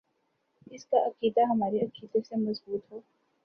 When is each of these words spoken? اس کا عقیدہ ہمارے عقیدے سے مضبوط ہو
اس 0.71 0.85
کا 0.85 0.97
عقیدہ 1.07 1.41
ہمارے 1.49 1.85
عقیدے 1.85 2.19
سے 2.21 2.35
مضبوط 2.39 2.91
ہو 2.91 2.99